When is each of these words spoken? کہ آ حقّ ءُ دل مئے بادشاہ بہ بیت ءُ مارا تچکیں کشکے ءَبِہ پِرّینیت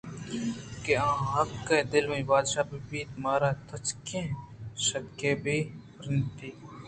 کہ 0.83 0.93
آ 1.07 1.09
حقّ 1.31 1.67
ءُ 1.85 1.89
دل 1.91 2.05
مئے 2.11 2.21
بادشاہ 2.31 2.67
بہ 2.69 2.77
بیت 2.89 3.09
ءُ 3.15 3.21
مارا 3.23 3.49
تچکیں 3.67 4.27
کشکے 4.75 5.31
ءَبِہ 5.35 5.57
پِرّینیت 5.95 6.59